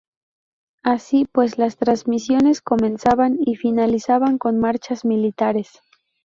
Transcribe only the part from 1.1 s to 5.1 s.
pues las transmisiones comenzaban y finalizaban con marchas